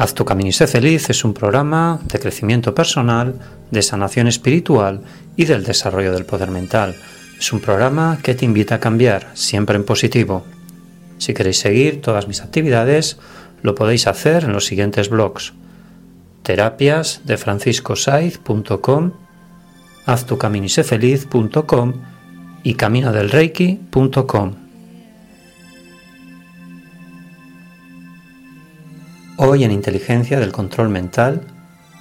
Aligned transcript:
Haz 0.00 0.14
tu 0.14 0.24
camino 0.24 0.48
y 0.48 0.52
sé 0.52 0.66
feliz 0.66 1.10
es 1.10 1.26
un 1.26 1.34
programa 1.34 2.00
de 2.10 2.18
crecimiento 2.18 2.74
personal, 2.74 3.34
de 3.70 3.82
sanación 3.82 4.28
espiritual 4.28 5.02
y 5.36 5.44
del 5.44 5.62
desarrollo 5.62 6.10
del 6.10 6.24
poder 6.24 6.50
mental. 6.50 6.96
Es 7.38 7.52
un 7.52 7.60
programa 7.60 8.18
que 8.22 8.34
te 8.34 8.46
invita 8.46 8.76
a 8.76 8.80
cambiar, 8.80 9.28
siempre 9.34 9.76
en 9.76 9.84
positivo. 9.84 10.46
Si 11.18 11.34
queréis 11.34 11.58
seguir 11.58 12.00
todas 12.00 12.28
mis 12.28 12.40
actividades, 12.40 13.18
lo 13.60 13.74
podéis 13.74 14.06
hacer 14.06 14.44
en 14.44 14.54
los 14.54 14.64
siguientes 14.64 15.10
blogs. 15.10 15.52
Terapias 16.44 17.20
de 17.26 17.36
franciscosaiz.com, 17.36 19.12
haztucaminisefeliz.com 20.06 21.92
y 22.62 22.72
caminodelreiki.com. 22.72 24.69
Hoy 29.42 29.64
en 29.64 29.70
Inteligencia 29.70 30.38
del 30.38 30.52
Control 30.52 30.90
Mental, 30.90 31.40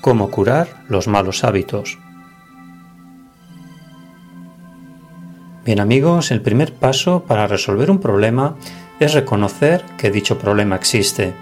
cómo 0.00 0.28
curar 0.28 0.82
los 0.88 1.06
malos 1.06 1.44
hábitos. 1.44 1.96
Bien 5.64 5.78
amigos, 5.78 6.32
el 6.32 6.42
primer 6.42 6.74
paso 6.74 7.22
para 7.28 7.46
resolver 7.46 7.92
un 7.92 8.00
problema 8.00 8.56
es 8.98 9.14
reconocer 9.14 9.84
que 9.96 10.10
dicho 10.10 10.36
problema 10.36 10.74
existe. 10.74 11.32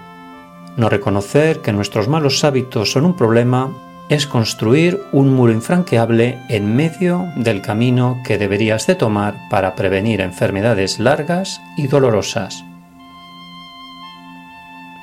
No 0.77 0.87
reconocer 0.87 1.61
que 1.61 1.73
nuestros 1.73 2.07
malos 2.07 2.43
hábitos 2.43 2.91
son 2.91 3.03
un 3.03 3.15
problema 3.15 3.75
es 4.07 4.27
construir 4.27 5.01
un 5.13 5.33
muro 5.33 5.51
infranqueable 5.51 6.37
en 6.47 6.75
medio 6.75 7.25
del 7.37 7.63
camino 7.63 8.21
que 8.23 8.37
deberías 8.37 8.85
de 8.85 8.93
tomar 8.93 9.35
para 9.49 9.73
prevenir 9.73 10.21
enfermedades 10.21 10.99
largas 10.99 11.59
y 11.75 11.87
dolorosas. 11.87 12.66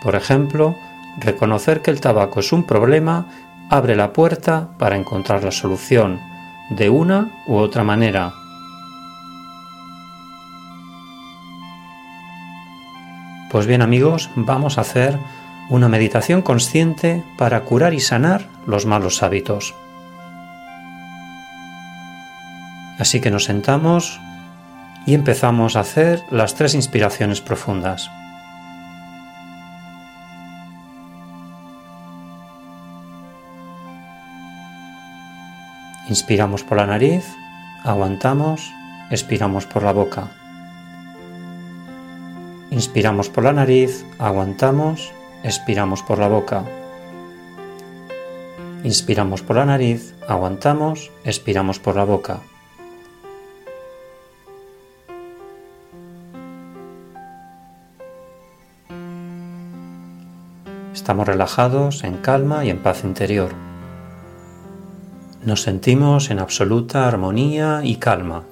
Por 0.04 0.14
ejemplo, 0.14 0.76
reconocer 1.18 1.80
que 1.80 1.90
el 1.90 2.02
tabaco 2.02 2.40
es 2.40 2.52
un 2.52 2.64
problema 2.64 3.26
abre 3.70 3.96
la 3.96 4.12
puerta 4.12 4.68
para 4.78 4.96
encontrar 4.96 5.42
la 5.42 5.50
solución, 5.50 6.20
de 6.68 6.90
una 6.90 7.30
u 7.46 7.56
otra 7.56 7.82
manera. 7.82 8.34
Pues 13.50 13.66
bien 13.66 13.80
amigos, 13.80 14.30
vamos 14.36 14.76
a 14.76 14.82
hacer 14.82 15.18
una 15.70 15.88
meditación 15.88 16.42
consciente 16.42 17.24
para 17.38 17.62
curar 17.62 17.94
y 17.94 18.00
sanar 18.00 18.46
los 18.66 18.84
malos 18.84 19.22
hábitos. 19.22 19.74
Así 22.98 23.20
que 23.20 23.30
nos 23.30 23.44
sentamos 23.44 24.20
y 25.06 25.14
empezamos 25.14 25.76
a 25.76 25.80
hacer 25.80 26.22
las 26.30 26.54
tres 26.54 26.74
inspiraciones 26.74 27.40
profundas. 27.40 28.10
Inspiramos 36.14 36.62
por 36.62 36.78
la 36.78 36.86
nariz, 36.86 37.26
aguantamos, 37.82 38.72
expiramos 39.10 39.66
por 39.66 39.82
la 39.82 39.90
boca. 39.90 40.30
Inspiramos 42.70 43.28
por 43.28 43.42
la 43.42 43.52
nariz, 43.52 44.06
aguantamos, 44.20 45.12
expiramos 45.42 46.04
por 46.04 46.20
la 46.20 46.28
boca. 46.28 46.62
Inspiramos 48.84 49.42
por 49.42 49.56
la 49.56 49.64
nariz, 49.64 50.14
aguantamos, 50.28 51.10
expiramos 51.24 51.80
por 51.80 51.96
la 51.96 52.04
boca. 52.04 52.38
Estamos 60.92 61.26
relajados, 61.26 62.04
en 62.04 62.18
calma 62.18 62.64
y 62.64 62.70
en 62.70 62.78
paz 62.84 63.02
interior. 63.02 63.73
Nos 65.44 65.60
sentimos 65.60 66.30
en 66.30 66.38
absoluta 66.38 67.06
armonía 67.06 67.82
y 67.84 67.96
calma. 67.96 68.44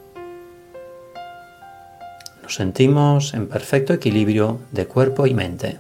Nos 2.43 2.55
sentimos 2.55 3.33
en 3.33 3.49
perfecto 3.49 3.95
equilibrio 3.95 4.61
de 4.73 4.87
cuerpo 4.87 5.27
y 5.27 5.33
mente. 5.33 5.79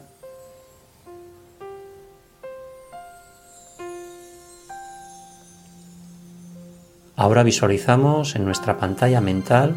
Ahora 7.15 7.43
visualizamos 7.43 8.35
en 8.35 8.47
nuestra 8.47 8.79
pantalla 8.79 9.21
mental, 9.21 9.77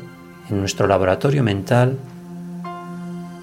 en 0.50 0.62
nuestro 0.62 0.88
laboratorio 0.88 1.44
mental, 1.44 1.98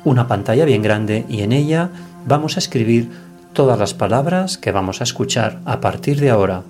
una 0.04 0.26
pantalla 0.26 0.64
bien 0.64 0.80
grande 0.80 1.26
y 1.28 1.42
en 1.42 1.52
ella 1.52 1.90
vamos 2.24 2.56
a 2.56 2.60
escribir 2.60 3.10
todas 3.52 3.78
las 3.78 3.92
palabras 3.92 4.56
que 4.56 4.72
vamos 4.72 5.02
a 5.02 5.04
escuchar 5.04 5.60
a 5.66 5.82
partir 5.82 6.18
de 6.18 6.30
ahora. 6.30 6.62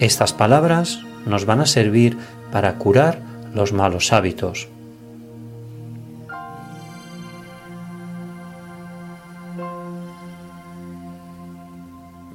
Estas 0.00 0.32
palabras 0.32 1.00
nos 1.24 1.46
van 1.46 1.60
a 1.60 1.66
servir 1.66 2.18
para 2.50 2.74
curar 2.74 3.20
los 3.54 3.72
malos 3.72 4.12
hábitos. 4.12 4.68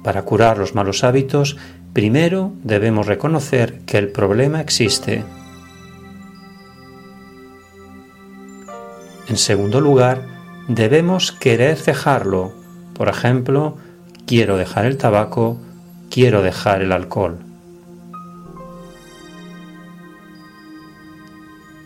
Para 0.02 0.22
curar 0.22 0.56
los 0.56 0.74
malos 0.74 1.04
hábitos, 1.04 1.58
primero 1.92 2.52
debemos 2.64 3.06
reconocer 3.06 3.80
que 3.80 3.98
el 3.98 4.08
problema 4.08 4.62
existe. 4.62 5.22
En 9.28 9.36
segundo 9.36 9.80
lugar, 9.82 10.26
debemos 10.68 11.30
querer 11.30 11.78
dejarlo. 11.82 12.52
Por 12.94 13.08
ejemplo, 13.08 13.76
quiero 14.26 14.56
dejar 14.56 14.86
el 14.86 14.96
tabaco, 14.96 15.58
quiero 16.10 16.42
dejar 16.42 16.80
el 16.80 16.92
alcohol. 16.92 17.49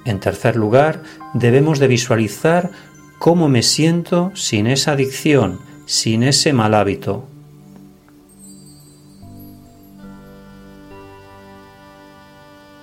En 0.04 0.20
tercer 0.20 0.56
lugar, 0.56 1.02
debemos 1.32 1.78
de 1.78 1.88
visualizar 1.88 2.70
cómo 3.18 3.48
me 3.48 3.62
siento 3.62 4.32
sin 4.34 4.66
esa 4.66 4.92
adicción, 4.92 5.60
sin 5.86 6.22
ese 6.22 6.52
mal 6.52 6.74
hábito. 6.74 7.26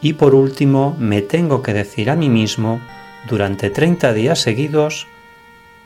Y 0.02 0.14
por 0.14 0.34
último, 0.34 0.96
me 0.98 1.22
tengo 1.22 1.62
que 1.62 1.74
decir 1.74 2.10
a 2.10 2.16
mí 2.16 2.28
mismo 2.28 2.82
durante 3.30 3.70
30 3.70 4.14
días 4.14 4.40
seguidos 4.40 5.06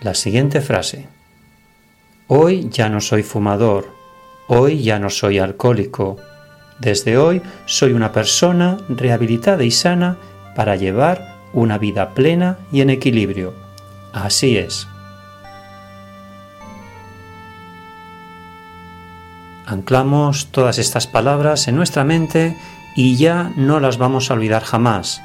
la 0.02 0.14
siguiente 0.14 0.62
frase. 0.62 1.08
Hoy 2.28 2.70
ya 2.70 2.88
no 2.88 3.02
soy 3.02 3.24
fumador, 3.24 3.94
hoy 4.48 4.82
ya 4.82 5.00
no 5.00 5.10
soy 5.10 5.40
alcohólico, 5.40 6.18
desde 6.80 7.18
hoy 7.18 7.42
soy 7.66 7.92
una 7.92 8.14
persona 8.14 8.78
rehabilitada 8.88 9.64
y 9.66 9.72
sana 9.72 10.18
para 10.56 10.78
llevar 10.78 11.35
una 11.56 11.80
vida 11.80 12.14
plena 12.14 12.60
y 12.72 12.82
en 12.82 12.92
equilibrio. 12.92 13.54
Así 14.14 14.58
es. 14.58 14.88
Anclamos 19.66 20.48
todas 20.52 20.78
estas 20.78 21.08
palabras 21.08 21.68
en 21.68 21.76
nuestra 21.76 22.04
mente 22.04 22.56
y 22.96 23.16
ya 23.16 23.52
no 23.56 23.80
las 23.80 23.98
vamos 23.98 24.30
a 24.30 24.36
olvidar 24.36 24.64
jamás. 24.64 25.22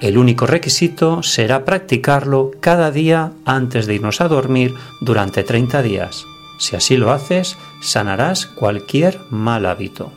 El 0.00 0.18
único 0.18 0.46
requisito 0.46 1.22
será 1.22 1.64
practicarlo 1.64 2.52
cada 2.60 2.90
día 2.90 3.32
antes 3.44 3.86
de 3.86 3.94
irnos 3.94 4.20
a 4.20 4.28
dormir 4.28 4.74
durante 5.00 5.42
30 5.42 5.82
días. 5.82 6.24
Si 6.58 6.76
así 6.76 6.96
lo 6.96 7.12
haces, 7.12 7.56
sanarás 7.80 8.46
cualquier 8.46 9.18
mal 9.30 9.64
hábito. 9.64 10.12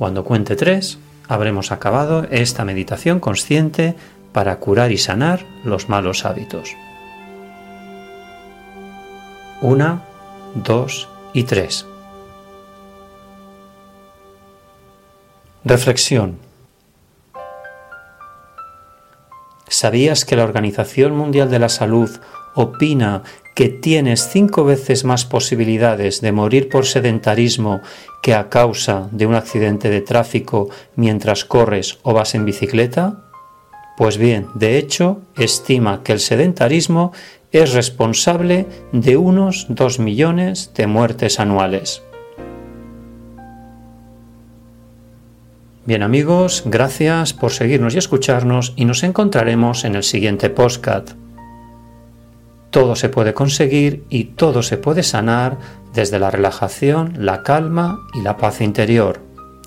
Cuando 0.00 0.24
cuente 0.24 0.56
tres, 0.56 0.98
habremos 1.28 1.72
acabado 1.72 2.26
esta 2.30 2.64
meditación 2.64 3.20
consciente 3.20 3.96
para 4.32 4.56
curar 4.56 4.92
y 4.92 4.96
sanar 4.96 5.44
los 5.62 5.90
malos 5.90 6.24
hábitos. 6.24 6.70
Una, 9.60 10.02
dos 10.54 11.06
y 11.34 11.42
tres. 11.42 11.84
Reflexión. 15.66 16.38
¿Sabías 19.68 20.24
que 20.24 20.36
la 20.36 20.44
Organización 20.44 21.14
Mundial 21.14 21.50
de 21.50 21.58
la 21.58 21.68
Salud 21.68 22.08
opina 22.54 23.22
que 23.60 23.68
tienes 23.68 24.26
cinco 24.26 24.64
veces 24.64 25.04
más 25.04 25.26
posibilidades 25.26 26.22
de 26.22 26.32
morir 26.32 26.70
por 26.70 26.86
sedentarismo 26.86 27.82
que 28.22 28.32
a 28.32 28.48
causa 28.48 29.10
de 29.12 29.26
un 29.26 29.34
accidente 29.34 29.90
de 29.90 30.00
tráfico 30.00 30.70
mientras 30.96 31.44
corres 31.44 31.98
o 32.02 32.14
vas 32.14 32.34
en 32.34 32.46
bicicleta? 32.46 33.22
Pues 33.98 34.16
bien, 34.16 34.46
de 34.54 34.78
hecho, 34.78 35.20
estima 35.36 36.02
que 36.02 36.12
el 36.12 36.20
sedentarismo 36.20 37.12
es 37.52 37.74
responsable 37.74 38.64
de 38.92 39.18
unos 39.18 39.66
2 39.68 39.98
millones 39.98 40.72
de 40.74 40.86
muertes 40.86 41.38
anuales. 41.38 42.02
Bien 45.84 46.02
amigos, 46.02 46.62
gracias 46.64 47.34
por 47.34 47.50
seguirnos 47.52 47.94
y 47.94 47.98
escucharnos 47.98 48.72
y 48.76 48.86
nos 48.86 49.02
encontraremos 49.02 49.84
en 49.84 49.96
el 49.96 50.02
siguiente 50.02 50.48
postcat. 50.48 51.19
Todo 52.70 52.96
se 52.96 53.08
puede 53.08 53.34
conseguir 53.34 54.04
y 54.08 54.24
todo 54.24 54.62
se 54.62 54.76
puede 54.76 55.02
sanar 55.02 55.58
desde 55.92 56.18
la 56.18 56.30
relajación, 56.30 57.14
la 57.18 57.42
calma 57.42 57.98
y 58.14 58.22
la 58.22 58.36
paz 58.36 58.60
interior. 58.60 59.20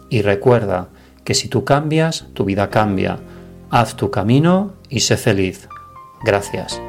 Y 0.10 0.22
recuerda 0.22 0.90
que 1.24 1.34
si 1.34 1.48
tú 1.48 1.66
cambias, 1.66 2.28
tu 2.34 2.46
vida 2.46 2.70
cambia 2.70 3.20
Haz 3.74 3.96
tu 3.96 4.12
camino 4.12 4.74
y 4.88 5.00
sé 5.00 5.18
feliz. 5.18 5.68
Gracias. 6.24 6.80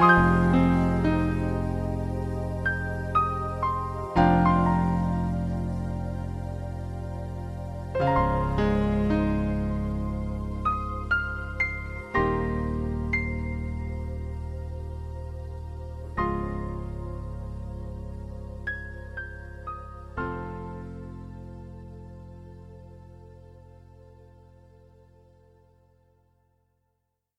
Bye. 0.00 0.29